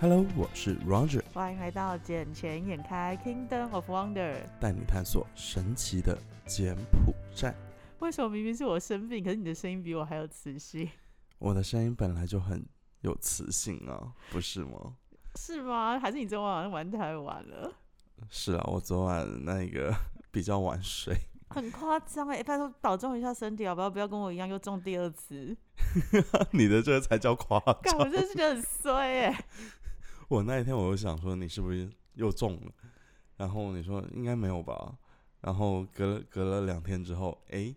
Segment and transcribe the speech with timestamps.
[0.00, 4.36] Hello，我是 Roger，欢迎来到眼前眼开 Kingdom of Wonder。
[4.60, 6.74] 带你探索神奇的柬
[7.04, 7.54] 埔寨。
[8.00, 10.88] 为什么明明是我生病，可是你的声音比我还有磁性？
[11.38, 12.64] 我的声音本来就很
[13.00, 14.96] 有磁性啊，不是吗？
[15.36, 15.98] 是吗？
[15.98, 17.72] 还是你昨晚玩太晚了？
[18.30, 19.94] 是啊，我昨晚那个
[20.30, 21.16] 比较晚睡。
[21.48, 22.42] 很夸张哎！
[22.42, 23.88] 拜托保重一下身体好不好？
[23.90, 25.56] 不要跟我一样又中第二次。
[26.52, 28.08] 你的这个才叫夸张，我。
[28.08, 29.44] 真是觉得很衰哎。
[30.28, 32.72] 我那一天我就想说你是不是又中了，
[33.36, 34.94] 然后你说应该没有吧，
[35.42, 37.76] 然后隔了隔了两天之后，诶，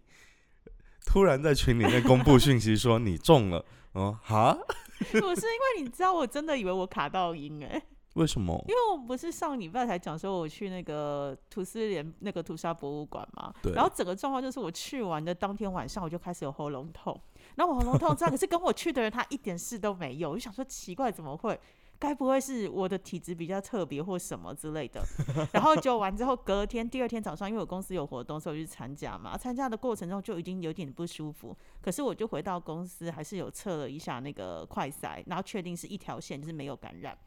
[1.06, 4.58] 突然在群里面公布讯息说你中了，哦哈，
[5.00, 7.82] 我是因为你知道，我真的以为我卡到音哎，
[8.18, 8.54] 为什么？
[8.68, 17.20] 因为我不是上礼拜才讲说我去那个图斯联那个屠杀博物馆嘛，对然后整个状况就是我去完的当天晚上我就开始有喉咙痛，
[17.56, 21.60] 然后我喉咙痛这样， 可是跟我去的人他一点事都没有，我就想说奇怪怎么会？
[22.00, 25.04] 该不会是我的体质比较特别或什么之类的？
[25.52, 29.36] 然后就完之后，隔天第二天早上，因为我公司有活动，所以我去参加嘛。
[29.36, 37.18] 参加的过程中就已经有点不舒服，可是我就回到公司，还是有测了一下那个快筛，然后确定是一条线，就是没有感染。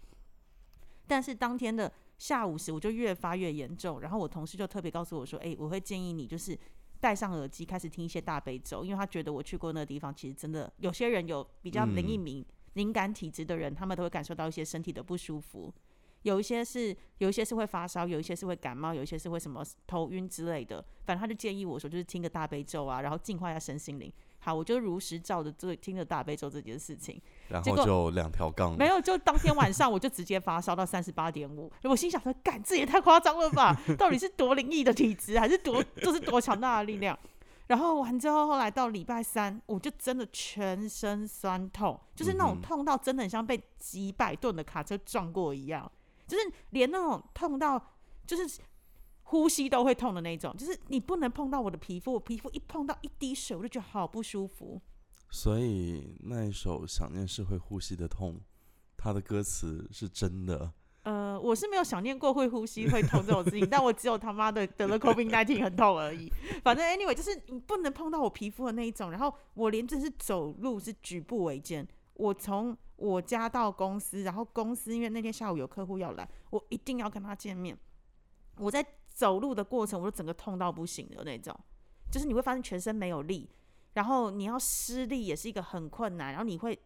[1.10, 6.56] 但是当天的下午时，我就越发越严重，然后我同事就特别告诉我说：“诶，我会建议你就是
[7.00, 15.74] 戴上耳机，开始听一些大悲咒，因为他觉得我去过那个地方，其实真的有些人有比较灵异敏、敏感体质的人，他们都会感受到一些身体的不舒服。
[16.22, 20.80] 有一些是有一些是会发烧，有一些是会感冒，有一些是会什么头晕之类的。
[21.04, 24.12] 反正他就建议我说，就是听个大悲咒啊，然后净化一下身心灵。
[24.40, 27.20] 好，我就如实照着这听着大悲咒这件事情。
[27.48, 33.76] 然后就两条杠，没有，就当天晚上我就直接发烧到三十八点五，我心想说，干这也太夸张了吧？
[33.98, 37.18] 到底是多灵异的体质，还是多就是多强大的力量？
[37.66, 45.90] 然后完之后，后来到礼拜三，我就真的全身酸痛，就是那种痛到真的很像被几百吨的卡车撞过一样，
[46.26, 47.80] 就是连那种痛到
[48.26, 48.60] 就是
[49.30, 54.82] 呼吸都会痛的那种，就是你不能碰到我的皮肤，我皮肤一碰到一滴水，我就觉得好不舒服。
[55.30, 58.34] 所以那一首《想念是会呼吸的痛》，
[58.96, 60.72] 它的歌词是真的。
[61.04, 66.28] 呃，我是没有想念过会呼吸会痛这种事情，但我只有他妈的得了 COVID 1 9很痛而已。
[66.64, 71.86] 反正 anyway 就是你不能碰到我皮肤的那一种，然后我连真是走路是举步维艰。
[72.14, 77.78] 我从我家到公司，然后公司因为那天下午有客户要来，我一定要跟他见面。
[78.58, 81.54] 我在走路的过程，我就整个痛到不行的那种，
[82.10, 83.50] 就是你会发现全身没有力，
[83.94, 86.78] 然后你要施力也是一个很困难，然后你会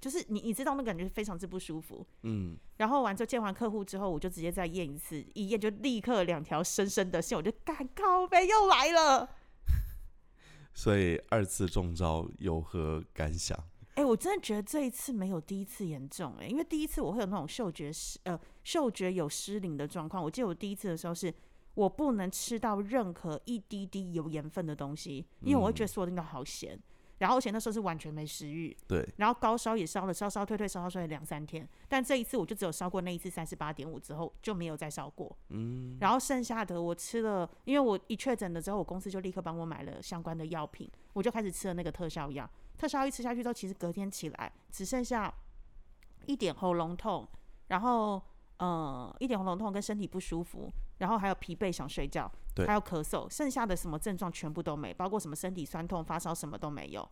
[0.00, 2.06] 就是你你知道那感觉非常之不舒服。
[2.22, 9.28] 嗯，然后完之后见完客户之后，我就直接再验一次，一验就立刻两条深深的线，我就干靠背又来了。
[10.74, 13.58] 所以二次中招有何感想？
[13.94, 20.24] 哎、我真的觉得这一次没有第一次严重哎、因为第一次我会有那种嗅觉失呃嗅觉有失灵的状况。
[20.24, 21.32] 我记得我第一次的时候是
[21.74, 26.78] 我不能吃到任何一滴滴有盐分的东西，因为我会觉得所有东西都好咸。
[27.18, 31.68] 然后而且那时候是完全没食欲，对，然后高烧也烧了，烧烧退退，烧烧退退两三天。
[31.88, 35.38] 但这一次我就只有烧过那一次三十八点五之后就没有再烧过。
[35.50, 42.50] 嗯，然后剩下的我吃了，因为我一确诊了之后，我公司就立刻帮我买了相关的药品，我就开始吃了那个特效药。
[42.76, 45.32] 特效药一吃下去之后，其实隔天起来只剩下
[46.26, 47.28] 一点喉咙痛，
[47.68, 48.20] 然后
[48.62, 57.08] 呃一点喉咙痛跟身体不舒服，然后还有疲惫想睡觉，对还有咳嗽，剩下的什么症状全部都没，包括什么身体酸痛、发烧什么都没有。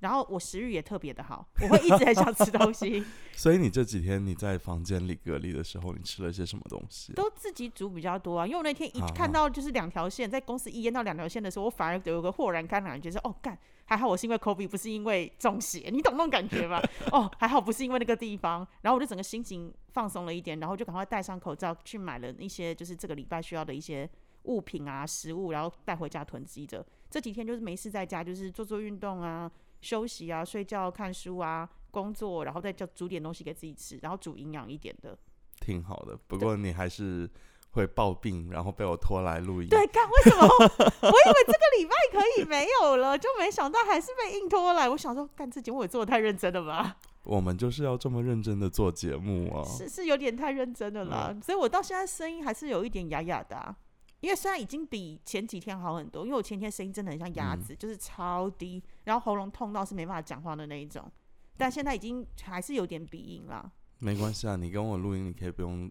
[0.00, 3.04] 然后我食欲也特别的好，我会一直很想吃东西，
[3.34, 7.12] 所以你这几天你在房间里隔离的时候，你吃了些什么东西？
[7.14, 16.80] 都自己煮比较多啊，因为我那天一啊看到就是两条线，在公司一淹到两条线的时候，我反而有个豁然开朗，觉得哦干，还好我是因为 COVID，不是因为中邪，你懂那种感觉吧？
[17.10, 24.08] 哦，还好不是因为那个地方，然后我就整个心情放松了一点，然后就赶快戴上口罩去买了一些就是这个礼拜需要的一些
[24.44, 26.86] 物品啊、食物，然后带回家囤积着。
[27.10, 29.50] 这几天就是没事在家，就是做做运动啊、
[29.80, 35.16] 休息啊、睡觉、看书啊、工作，然后再就煮点东西给自己吃，然后煮营养一点的。
[35.60, 37.28] 挺好的，不过你还是
[37.72, 39.68] 会暴病，然后被我拖来录音。
[39.68, 40.46] 对，干为什么？
[40.46, 44.88] 我以为这个礼拜可以没有了，就没想到还是被硬拖来。
[44.88, 46.96] 我想说，干这节目也做的太认真了吧？
[47.24, 49.64] 我们就是要这么认真的做节目啊。
[49.64, 53.76] 是是有点太认真了啦，所以我到现在声音还是有一点哑哑的、啊。
[54.20, 61.10] 因为虽然已经比前几天好很多，因为我前天声音真的很像鸭子，就是超低，然后喉咙痛到是没办法讲话的那一种，
[61.56, 63.70] 但现在已经还是有点鼻音啦。
[63.98, 65.90] 没关系啊，你跟我录音，你可以不用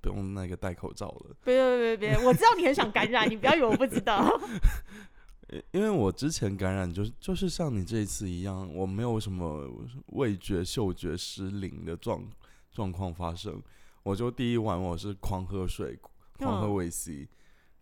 [0.00, 1.36] 不用那个戴口罩了。
[1.44, 4.24] 别别别别，我知道你很想感染，你不要以为我不知道。
[5.50, 9.68] 因因为我之前感染就是就是像你这一次一样，我没有什么
[10.06, 12.24] 味觉、嗅觉失灵的状
[12.70, 13.60] 状况发生。
[14.04, 15.98] 我就第一晚我是狂喝水，
[16.38, 17.28] 狂喝嗯维 C，、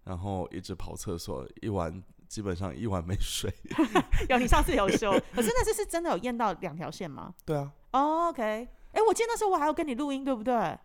[0.08, 3.52] 然后一直跑厕所，一晚基本上一晚没睡。
[4.30, 10.78] 有你上次有说， 可是那次是真的有验到两条线吗、对啊，哦 o k 哎、我记得那时候我还有跟你录音，对不对？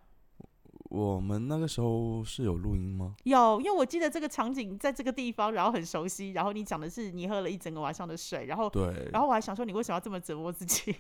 [0.90, 3.16] 我们那个时候是有录音吗？
[3.24, 6.32] 有，因为我记得这个场景在这个地方，然后很熟悉。
[6.32, 10.92] 然后你讲的是你喝了一整个晚上的水，然后，对，然后我还想说你为什么要这么折磨自己？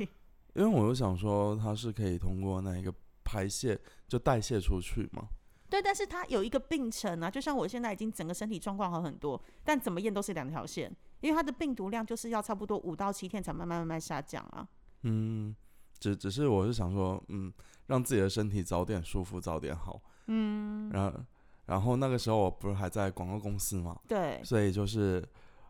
[0.56, 2.92] 因为我就想说它是可以通过那一个
[3.24, 5.28] 排泄就代谢出去嘛。
[5.74, 14.68] 对，但是它有一个病程啊，就像我现在已经整个身体状况好很多，但怎么验都是两条线，因为它的病毒量就是要差不多五到七天才慢慢慢慢下降啊。
[15.02, 15.56] 嗯，
[15.98, 17.52] 只只是我是想说，嗯，
[17.88, 20.00] 让自己的身体早点舒服，早点好。
[20.28, 21.20] 嗯，然后，
[21.66, 25.28] 然后那个时候我不是还在广告公司嘛，对，所以就是，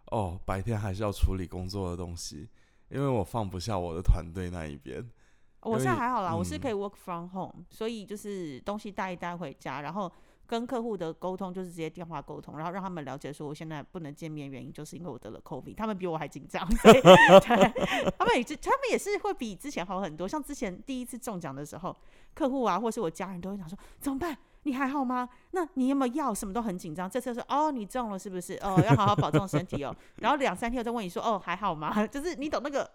[0.08, 2.50] 哦，白天还是要处理工作的东西，
[2.90, 5.10] 因为我放不下我的团队那一边。
[5.64, 10.12] 我现在还好啦，我是嗯可以 work from home，所以就是东西带一带回家，然后
[10.46, 20.28] 跟客户的沟通就是直接电话沟通，然后让他们了解说我现在不能见面，原因就是因为我得了 COVID，他们比我还紧张，所以 对，他们也是他们也是会比之前好很多。
[20.28, 21.96] 像之前第一次中奖的时候，
[22.34, 24.38] 客户啊或是我家人都会想说怎么办？
[24.66, 25.28] 你还好吗？
[25.52, 26.34] 那你有没有药？
[26.34, 27.10] 什么都很紧张。
[27.10, 28.54] 这次说哦，你中了是不是？
[28.62, 29.94] 哦，要好好保重身体哦。
[30.22, 31.92] 然后两三天我再问你说哦还好吗？
[32.08, 32.90] 就是你懂那个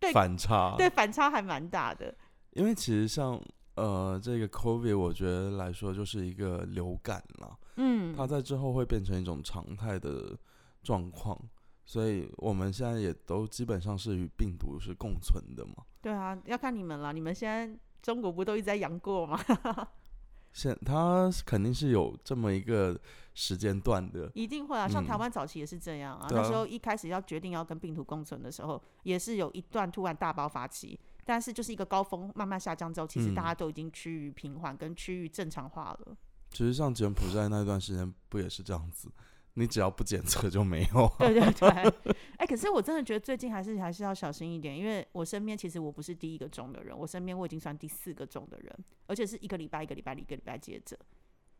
[0.00, 0.74] 对反差。
[0.76, 2.14] 对反差还蛮大的。
[2.52, 3.40] 因为其实像
[3.74, 10.36] 呃这个 COVID，我觉得来说就是一个流感了，嗯，它在之后会变成一种常态的
[10.82, 11.38] 状况，
[11.84, 15.84] 所以我们现在也都基本上是与病毒是共存的嘛。
[16.00, 17.12] 对啊，要看你们了。
[17.12, 19.38] 你们现在中国不都一直在阳过吗？
[20.52, 22.98] 现它肯定是有这么一个
[23.40, 26.26] 时间段的，一定会啊，像台嗯湾早期也是这样啊。
[26.28, 36.16] 那时候一开始要决定要跟病毒共存的时候，也是有一段突然大爆发期，但是就是一个高峰慢慢下降之后，其实大嗯家都已经趋于平缓跟趋于正常化了。
[36.50, 39.08] 其实像柬埔寨那段时间不也是这样子？
[39.54, 41.14] 你只要不检测就没有、 啊。
[41.20, 50.98] 对对对， 哎、可是我真的觉得最近还是还是要小心一点，因为我身边其实我不是第一个中的人，我身边我已经算第四个中的人，而且是一个礼拜一个礼拜一个礼拜接着，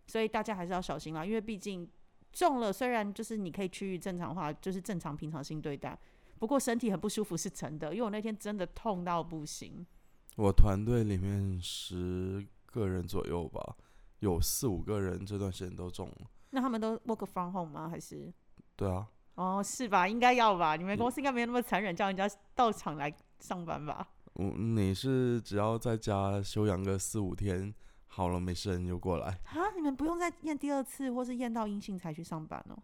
[0.08, 1.88] 所以大家还是要小心啦，因为毕竟
[2.32, 5.96] 中了，虽然就是你可以趋于正常化，就是正常平常心对待，
[6.40, 9.86] 不过身体很不舒服是真的，因为我那天真的痛到不行。
[10.36, 13.76] 我团队里面十个人左右吧，
[14.20, 16.30] 有四五个人这段时间都中了。
[16.50, 17.88] 那他们都 work from home 吗？
[17.88, 18.32] 还是？
[18.76, 20.08] 对啊，哦，是吧？
[20.08, 20.76] 应该要吧？
[20.76, 24.08] 你们公司应该没有那么残忍，叫人家到场来上班吧？
[24.34, 27.74] 我你是只要在家休养个四五天，
[28.08, 32.76] 好了没事你就过来，啊，你们不用再验第二次，或是验到阴性才去上班哦。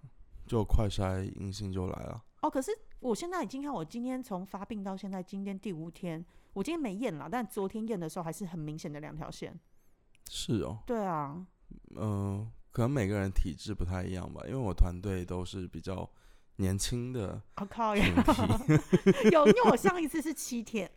[0.47, 2.23] 就快筛阴性就来了。
[2.43, 9.59] 哦，可是我现在已经看，我今天从发病到现在，今天第五天，我今天没验了，但昨天验的时候还是很明显的两条线。
[10.29, 11.44] 是哦，对啊，
[11.97, 16.09] 嗯、可能每个人体质不太一样吧，因为我团队都是比较
[16.56, 18.05] 年轻的我、靠呀，
[19.32, 20.91] 有，因为我上一次是七天。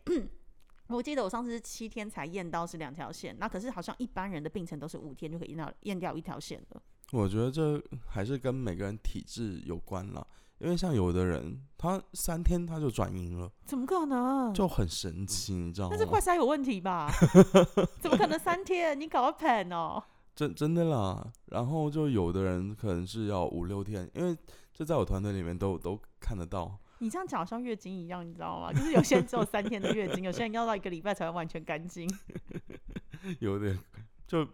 [0.88, 6.82] 我记得我上次是七天才验到是两条线，那可是好像一般人的病程都是五天就可以验到验掉一条线了。
[7.12, 10.26] 我觉得这还是跟每个人体质有关了。
[10.58, 14.52] 因为像有的人，他三天他就转阴了，怎么可能？
[14.52, 16.20] 就很神奇，你知道吗那是快？
[16.20, 17.08] 筛有问题吧？
[18.02, 18.98] 怎么可能三天？
[18.98, 20.02] 你搞个 pen 哦？
[20.34, 21.30] 真真的啦。
[21.46, 24.36] 然后就有的人可能是要五六天，因为
[24.74, 26.76] 这在我团队里面都都看得到。
[26.98, 28.72] 你这样讲好像月经一样，你知道吗？
[28.72, 32.08] 就是有些人只有三天的月经，有些人要到一个礼拜才会完全干净。
[33.40, 33.78] 有点
[34.26, 34.46] 就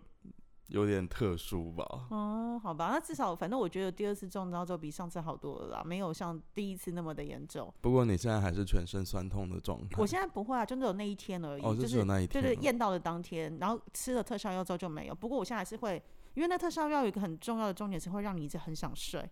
[0.68, 1.84] 有点特殊吧。
[2.10, 7.72] 哦，好吧，那至少反正我觉得第二次中招之后比上次好多了啦，没有像第一次那么的严重。
[7.80, 9.96] 不过你现在还是全身酸痛的状态。
[9.98, 12.56] 我现在不会啊，就只有那一天而已，哦，就就是只有那一天哦。
[12.60, 15.14] 验到的当天，然后吃了特效药之后就没有。
[15.14, 16.02] 不过我现在还是会，
[16.34, 19.22] 因为那特效药有一个很重要的重点是会让你一直很想睡，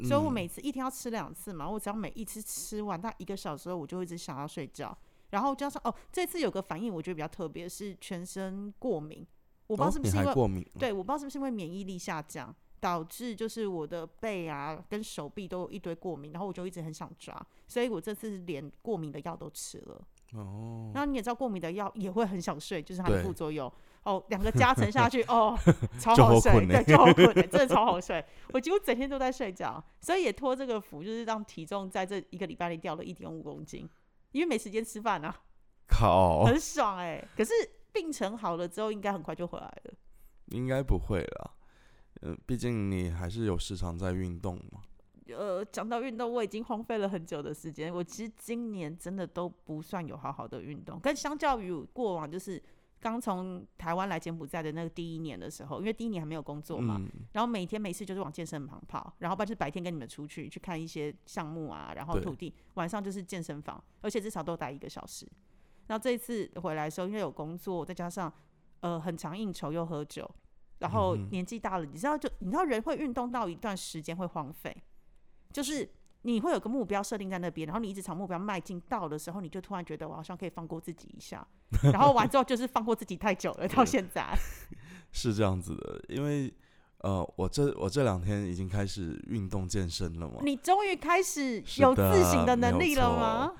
[0.00, 4.96] 所以我嗯每次一天要吃两次嘛，我只要每一次吃完大概一个小时后，我就会一直想要睡觉。
[5.30, 9.26] 然后加上哦，这次有个反应我觉得比较特别，是全身过敏，
[9.66, 10.66] 我不知道是不是因为、还过敏？
[10.78, 17.34] 对，我不知道是不是因为免疫力下降，导致就是我的背啊跟手臂都有一堆过敏，然后我就一直很想抓，
[17.66, 20.04] 所以我这次连过敏的药都吃了。
[20.34, 23.70] 哦，然后你也知道，过敏的药也会很想睡，就是它的副作用。
[24.04, 25.56] 哦，两个加成下去， 哦，
[26.00, 28.24] 超好睡，对，好困欸就好困欸，真的超好睡。
[28.52, 33.88] 我几乎整天都在睡觉，所以也托这个福，就是让体重在这一个礼拜里掉了一点五公斤，
[34.32, 35.34] 因为没时间吃饭啊，
[35.86, 37.52] 靠，很爽哎、可是
[37.92, 39.94] 病程好了之后，应该很快就回来了。
[40.46, 41.50] 应该不会了。
[42.22, 44.80] 嗯，毕竟你还是有时常在运动嘛。
[45.28, 47.94] 呃，讲到运动，我已经荒废了很久的时间。
[47.94, 52.62] 我其实今年真的都不算有好好的运动，跟相较于过往，就是
[53.02, 65.26] 刚从台湾来柬埔寨的那个第一年的时候，因为第一年还没有工作嘛，嗯，然后每天没事就是往健身房跑，然后不然就是白天跟你们出去去看一些项目啊，然后土地，晚上就是健身房，而且至少都待一个小时。
[65.88, 68.32] 然后这一次回来的时候，因为有工作，再加上
[68.80, 70.30] 呃很常应酬又喝酒，
[70.78, 74.74] 然后年纪大了，你知道就你知道人会运动到一段时间会荒废，
[75.52, 75.90] 就是
[76.22, 81.46] 你会有个目标设定在那边，然后你一直朝目标迈进到的时候，你就突然觉得我好像可以放过自己一下，
[81.92, 84.36] 然后完之后就是放过自己太久了，到现在。
[85.12, 86.52] 是这样子的，因为
[86.98, 93.52] 呃，我这我这两天已经开始运动健身了嘛，你终于开始有自省的能力了吗？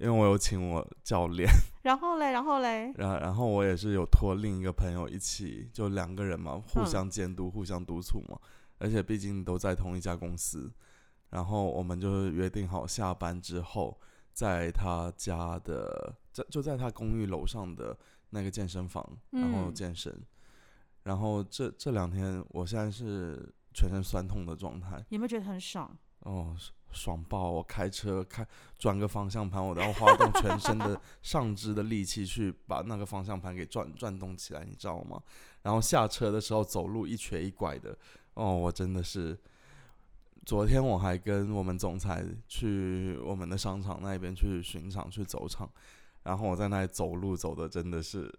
[0.00, 1.48] 因为我有请我教练，
[1.82, 8.38] 然后嘞，然后嘞，然然后我也是有托另一个朋友一起，就两个人嘛，互嗯相监督、互相督促嘛。
[8.78, 10.72] 而且毕竟都在同一家公司，
[11.30, 13.98] 然后我们就是约定好下班之后，
[14.32, 17.96] 在他家的在就在他公寓楼上的
[18.30, 20.12] 那个健身房，然后嗯健身。
[21.04, 25.96] 然后这这两天，我现在是全身酸痛的状态，有没有觉得很爽？
[26.20, 26.54] 哦，
[26.92, 27.50] 爽爆！
[27.50, 28.46] 我开车开
[28.76, 35.22] 转个方向盘，我都要花动全身的 上肢的力气去把那个方向盘给转转动起来，你知道吗？
[35.62, 37.96] 然后下车的时候走路一瘸一拐的，
[38.34, 39.38] 哦，我真的是。
[40.46, 45.70] 昨天我还跟我们总裁去我们的商场那边去巡场去走场，
[46.22, 48.32] 然后我在那里走路走的真的是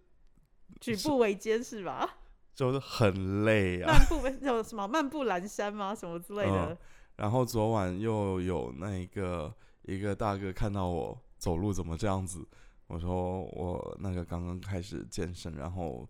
[0.80, 2.18] 举步维艰是吧？
[2.54, 3.94] 就是很累啊。
[3.94, 5.96] 漫步有什么漫步阑珊吗？
[5.96, 6.78] 什么之类的嗯？
[7.18, 9.54] 然后昨晚又有那个
[9.84, 12.46] 一个大哥看到我走路怎么这样子，
[12.88, 16.10] 我说我那个刚刚开始健身，然后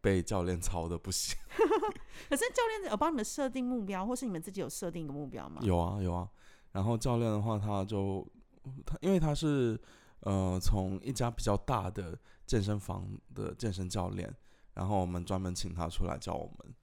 [0.00, 1.36] 被教练操的不行。
[2.28, 5.60] 可是教练有帮你们设定目标，或是你们自己有设定一个目标吗？
[5.62, 6.28] 有啊有啊，
[6.72, 8.26] 然后教练的话他就
[8.84, 9.80] 他因为他是
[10.20, 14.32] 呃从一家比较大的健身房的健身教练，
[14.74, 16.74] 然后我们专门请他出来教我们，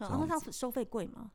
[0.00, 1.30] 嗯，然后他收费贵吗？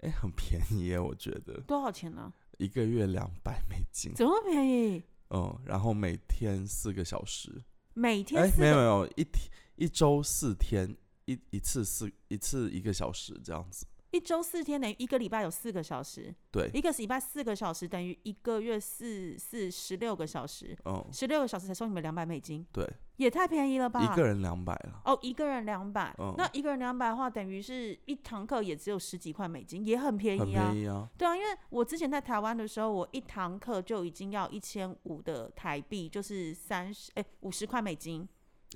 [0.00, 2.32] 哎，很便宜耶，我觉得多少钱呢？
[2.58, 5.02] 一个月两百美金，怎么便宜？
[5.30, 7.62] 嗯，然后每天四个小时。
[7.94, 10.96] 每天哎，四没有没有，一天一周四天，
[11.28, 13.86] 一一次四一次一个小时这样子。
[14.10, 24.02] 一周四天等于一个礼拜有四个小时，对，一个礼拜四个小时等于一个月四四十六个小时，嗯，十六个小时才收你们两百美金，对，也太便宜了吧？
[24.02, 25.02] 一个人两百了。
[25.04, 30.70] 哦，一个人两百、嗯那一个人两百的话，等于是一堂课也只有十几块美金，也很便宜啊。
[30.70, 38.26] 便宜啊，对啊，因为我之前在台湾的时候，我一堂课就已经要一千五的台币，就是三十哎五十块美金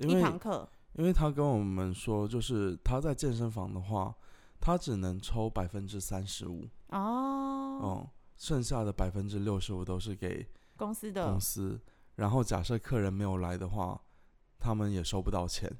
[0.01, 0.69] 一堂课。
[0.93, 4.15] 因为他跟我们说，就是他在健身房的话，
[4.59, 10.47] 他只能抽百分之三十五，哦，嗯，剩下的百分之六十五都是给
[10.77, 11.79] 公司的公司。
[12.15, 13.99] 然后假设客人没有来的话，
[14.59, 15.71] 他们也收不到钱。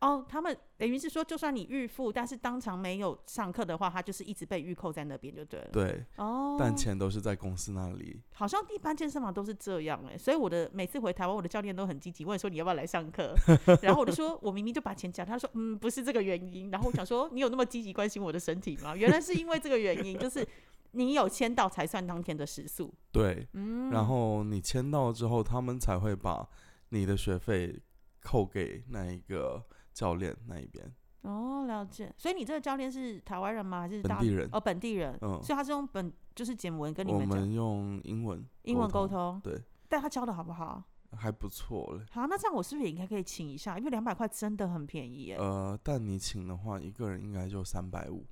[0.00, 5.68] 哦，他们等于是说，就算你预付，但是当场没有上课的话，他就是一直被预扣在那边就对了。
[5.72, 8.20] 对，哦，但钱都是在公司那里。
[8.32, 13.34] 好像一般健身房都是这样哎、所以我的每次回台湾，我的教练都很积极问说你要不要来上课，
[13.82, 18.94] 然后我就说我明明就把钱交，他说嗯不是这个原因，然后我想说你有那么积极关心我的身体吗？
[18.94, 20.46] 原来是因为这个原因，就是
[20.92, 26.48] 你有签到才算当天的时速，对，嗯，然后你签到之后，他们才会把
[26.90, 27.80] 你的学费
[28.20, 29.62] 扣给那一个
[29.98, 30.94] 教练那一边。
[31.22, 33.80] 哦了解，所以你这个教练是台湾人吗？
[33.80, 40.80] 还是大本地人哦本地人，嗯所以他是用本就是简文跟你我们讲们用英文英文沟，通，对，但他教的好不好？
[41.16, 42.04] 还不错嘞。
[42.12, 43.76] 好，那这样我是不是也应该可以请一下？
[43.76, 45.36] 因为两百块真的很便宜耶。
[45.36, 48.24] 呃，但你请的话，一个人应该就三百五。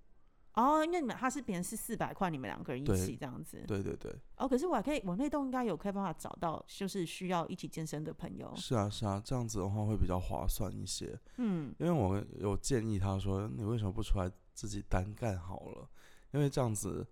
[0.56, 3.62] 哦，因为你们他是别人是四百块，你们两个人一起这样子。
[3.68, 8.50] 对对对，哦，可是我还可以，我那栋应该有可以办法找到，就是需要一起健身的朋友。
[8.56, 11.18] 是啊是啊，这样子的话会比较划算一些。
[11.36, 15.88] 嗯，因为我有建议他说，你为什么不出来自己单干好了？
[16.32, 17.06] 因为这样子，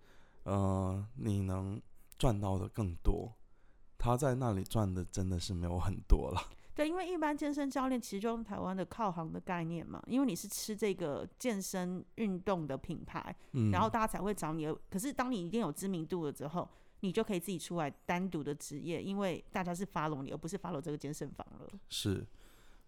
[0.45, 1.81] 呃，你能
[2.19, 3.33] 赚到的更多。
[3.99, 6.41] 他在那里赚的真的是没有很多了。
[6.75, 14.67] 对，因为一般健身教练其实就用台湾的靠行的概念嘛，因为你是吃这个健身运动的品牌，嗯，然后大家才会找你。
[14.91, 16.69] 可是当你一定有知名度了之后，
[17.01, 21.69] 你就可以自己出来单独的职业，因为大家是 follow 你，而不是 follow 这个健身房了。
[21.89, 22.27] 是，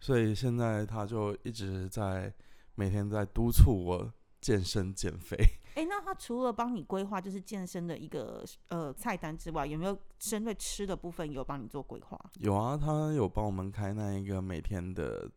[0.00, 2.34] 所以现在他就一直在
[2.74, 5.36] 每天在督促我健身减肥。
[5.76, 12.18] 哎，那他除了帮你规划就是健身的一个呃菜单之外，有没有针对吃的部分有帮你做规划？
[12.40, 15.30] 有啊，他有帮我们开那一个每天的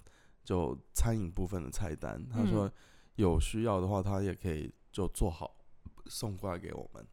[0.46, 2.26] 就餐饮部分的菜单。
[2.30, 2.72] 他说嗯
[3.16, 5.58] 有需要的话，他也可以就做好
[6.06, 7.06] 送过来给我们。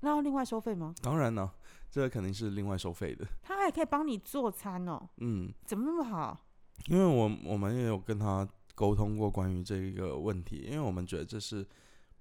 [0.00, 0.92] 那要另外收费吗？
[1.00, 1.48] 当然呢，
[1.88, 3.24] 这个肯定是另外收费的。
[3.42, 6.36] 他还可以帮你做餐哦，嗯，怎么那么好？
[6.88, 11.64] 因为我我们也有跟他沟通过关于这一个问题，因为我们觉得这是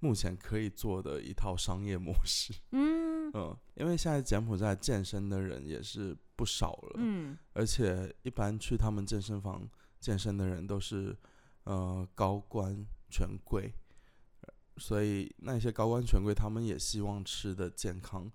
[0.06, 2.54] 目前可以做的一套商业模式。
[2.72, 9.68] 嗯嗯，因为现在柬埔寨健身的人也是不少了，嗯而且一般去他们健身房
[10.00, 11.18] 健身的人都是
[11.64, 13.74] 呃高官权贵，
[14.42, 18.32] 呃所以那些高官权贵他们也希望吃的健康。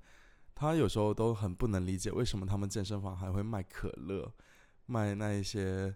[0.55, 4.31] 他有时候都很不能理解为什么他们健身房还会卖可乐，
[4.87, 5.95] 卖那一些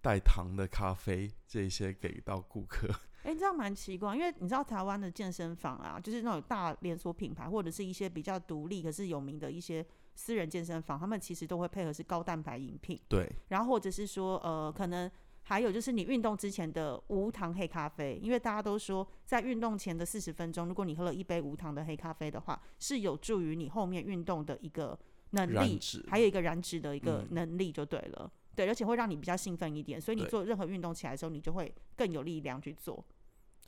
[0.00, 2.88] 带糖的咖啡这一些给到顾客。
[3.28, 15.10] 哎、这样蛮奇怪，因为你知道台湾的健身房啊，就是那种大连锁品牌，或者是一些比较独立可是有名的一些私人健身房，他们其实都会配合是高蛋白饮品，对，然后或者是说呃，可能
[15.42, 24.98] 还有就是你运动之前的无糖黑咖啡，因为大家都说在运动前的四十分钟，如果你喝了一杯无糖的黑咖啡的话，是有助于你后面运动的一个
[25.32, 28.32] 能力，还有一个燃脂的一个嗯能力就对了。
[28.56, 33.04] 对，而且会让你比较兴奋一点，所以你做任何运动起来的时候，你就会更有力量去做。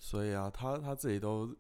[0.03, 1.55] 所以啊，他他自己都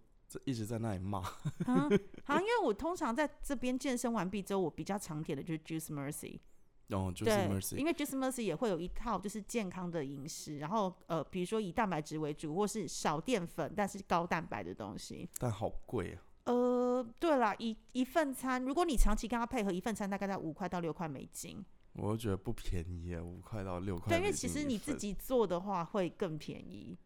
[0.44, 1.18] 一直在那里骂。
[1.68, 1.88] 啊，
[2.24, 6.40] 好，因为我通常在这边健身完毕之后，我比较常点的就是 Juice Mercy，
[6.88, 15.28] 哦，就是对 Mercy，因为 Juice Mercy 也会有一套就是健康的饮食，然后呃，比如说以蛋白质为主，或是少淀粉但是高蛋白的东西。
[15.38, 16.22] 但好贵啊。
[16.44, 21.62] 呃，对啦，一一份餐，如果你长期跟他配合，一份餐大概在五块到六块美金。
[21.92, 26.96] 我觉得不便宜啊，五块到六块对，因为其实你自己做的话会更便宜，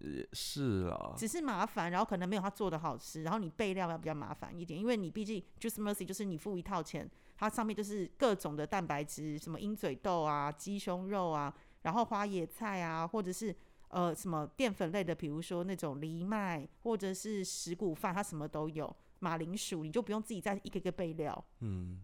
[0.00, 13.54] 也是啊，只是麻烦，然后可能没有他做的好吃，然后你备料要比较麻烦一点，因为你毕竟 Juice Mercy 就是你付一套钱，它上面就是各种的蛋白质，什么鹰嘴豆啊、鸡胸肉啊，然后花椰菜啊，或者是
[13.88, 18.94] 呃什么淀粉类的，比如说那种藜麦或者是石谷饭，它什么都有。
[19.22, 22.00] 马铃薯你就不用自己再一个一个备料，嗯，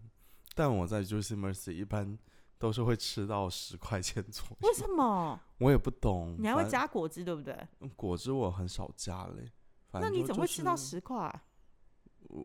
[0.54, 2.18] 但我在 Juice Mercy 一般
[2.58, 5.38] 都是会吃到十块钱左右，为什么？
[5.58, 6.36] 我也不懂。
[6.38, 7.54] 你还会加果汁，对不对？
[7.80, 9.50] 正果汁，我很少加嘞。
[9.90, 11.40] 反那你怎么会吃到十块？
[12.28, 12.44] 我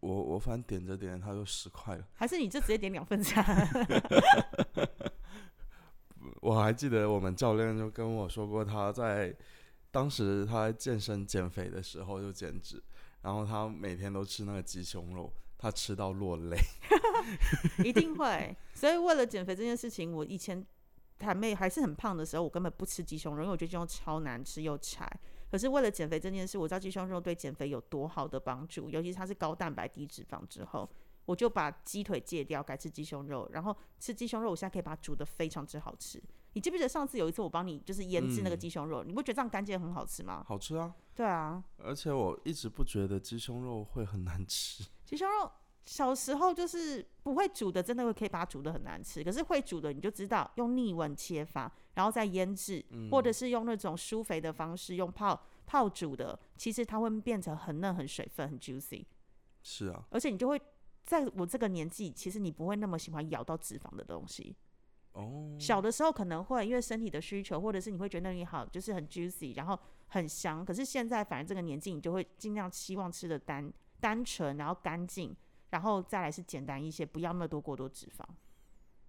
[0.00, 2.04] 我我反正点着点着它就十块了。
[2.14, 3.44] 还是你就直接点两份餐？
[6.40, 9.34] 我还记得我们教练就跟我说过，他在
[9.90, 12.82] 当时他在健身减肥的时候就减脂，
[13.20, 16.56] 然后他每天都吃那个鸡胸肉，他吃到落泪。
[17.84, 18.56] 一定会。
[18.72, 20.66] 所以为了减肥这件事情，我以前
[21.20, 25.06] 还没还是很胖的时候，我根本不吃鸡胸肉，因为我觉得鸡胸肉超难吃又柴。
[25.50, 30.88] 可是为了减肥这件事，我知道鸡胸肉对减肥有多好的帮助，尤其是它是高蛋白低脂肪之后，
[31.26, 33.46] 我就把鸡腿戒掉，改吃鸡胸肉。
[33.52, 36.22] 然后吃鸡胸肉，我现在可以把它煮的非常之好吃。
[36.52, 40.44] 你记不记得上次有一次我帮你就是腌制那个嗯鸡胸肉，你不觉得这样干煎很好吃吗？
[40.46, 40.92] 好吃啊！
[41.20, 44.82] 对啊，而且我一直不觉得鸡胸肉会很难吃。
[45.04, 45.52] 鸡胸肉
[45.84, 49.22] 小时候就是不会煮的，真的会可以把它煮的很难吃。
[49.22, 59.04] 可是会煮的，你就知道用逆温切法，然后再腌制，或者是用那种疏肥的方式，用泡泡煮的，其实它会变成很嫩、很水分、很 juicy，
[59.62, 60.58] 是啊，而且你就会
[61.04, 64.56] 在我这个年纪，其实你不会那么喜欢咬到脂肪的东西。
[65.12, 70.64] 哦，小的时候可能会因为身体的需求，或者是你会觉得那里好，就是很 juicy，然后很香。
[70.64, 75.34] 可是现在反正这个年纪，你就会尽量希望吃的单单纯，然后干净，
[75.70, 78.24] 然后再来是简单一些，不要那么多过多脂肪。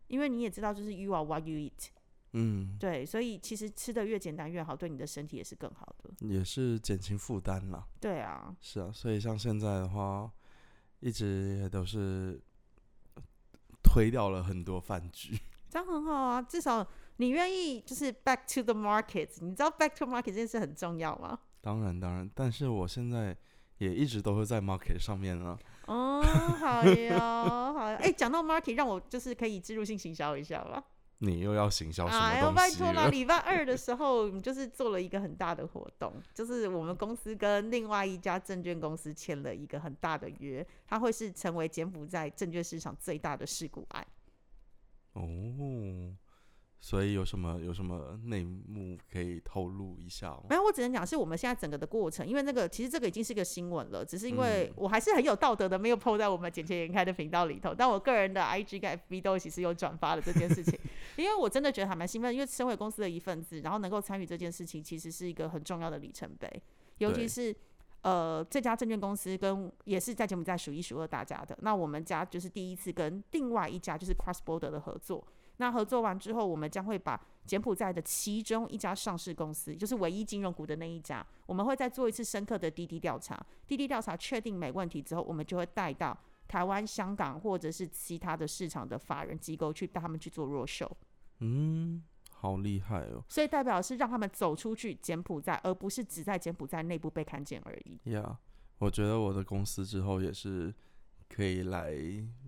[0.07, 1.87] 因为你也知道，就是 you are what you eat，
[2.33, 6.27] 嗯，对，所以其实吃的越简单越好，对你的身体也是更好的。
[6.27, 7.87] 也是减轻负担啦。
[7.99, 10.29] 对啊，是啊，所以像现在的话，
[10.99, 12.41] 一直也都是
[13.81, 15.39] 推掉了很多饭局。
[15.71, 16.86] 这样很好啊，至少
[17.17, 19.29] 你愿意就是 back to the market。
[19.39, 21.39] 你知道 back to market 这件事很重要吗？
[21.62, 23.36] 当然，当然，但是我现在
[23.77, 25.57] 也一直都会在 market 上面啊。
[25.88, 26.21] 哦，
[26.60, 27.17] 好哟，
[27.73, 27.95] 好哟。
[27.97, 30.84] 哎、讲到 market，让我就是可以植入性行销一下吧。
[31.23, 33.03] 你又要行销什哎呦，么东西拜托啦！
[33.05, 33.12] 了？
[33.12, 44.03] 礼拜二的时候，我们就是做了一个很大的活动， 就是我们公司跟另外一家证券公司签了一个很大的约，它会是成为柬埔寨证券市场最大的事故案。
[45.13, 46.15] 哦，
[46.80, 50.43] 所以有什么有什么内幕可以透露一下吗？
[50.50, 60.80] 没有，我只能讲是我们现在整个的过程，因为那个其实这个已经是个新闻了，只是因为嗯我还是很有道德的，没有 PO 在我们简切言开的频道里头，但我个人的 IG 跟 FB 都其实有转发了这件事情，
[61.17, 66.50] 因为我真的觉得还蛮兴奋，因为身为公司的一份子，然后能够参与这件事情，其实是一个很重要的里程碑，
[66.97, 67.56] 尤其是。
[68.01, 71.57] 呃，这家证券公司跟也是在柬埔寨数一数二大家的。
[71.61, 75.25] 那我们家就是第一次跟另外一家就是 Cross Border 的合作。
[75.57, 83.39] 那合作完之后，我们将会把柬埔寨的其中一家上市公司，就是唯一金融股的那一家，我们会再做一次深刻的滴滴调查。
[83.67, 90.89] 滴滴调查确定没问题之后，我们就会带到台湾、香港或者是其他的市场的法人机构去带他们去做弱秀。
[91.41, 92.01] 嗯，
[92.41, 93.23] 好厉害哦。
[93.30, 98.12] 所以代表是让他们走出去柬埔寨，而不是只在柬埔寨内部被看见而已。
[98.12, 98.36] 呀、
[98.80, 100.73] 我觉得我的公司之后也是
[101.30, 101.95] 可以来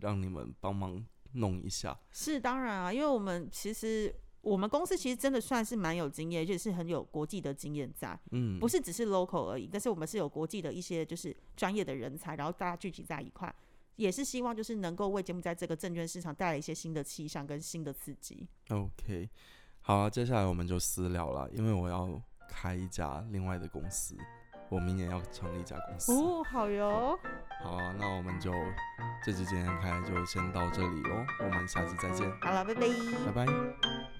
[0.01, 1.95] 让你们帮忙弄一下。
[2.11, 13.53] 是当然啊，因为我们其实我们公司其实真的算是蛮有经验，就是很有国际的经验在，嗯，不是只是 local 而已，但是我们是有国际的一些就是专业的人才，然后大家聚集在一块，
[13.95, 18.47] 也是希望就是能够为柬埔寨这个证券市场带来一些新的气象跟新的刺激。
[18.69, 19.29] OK，
[19.85, 22.09] 好啊，接下来我们就私聊了，因为我要
[22.47, 24.15] 开一家另外的公司，
[24.69, 26.13] 我明年要成立一家公司。
[26.13, 27.19] 哦，好哟，
[27.61, 28.53] 好啊，那我们就
[29.25, 32.87] 这期今天开就先到这里喽，我们下次再见，好了，拜拜。
[33.25, 34.12] 拜拜。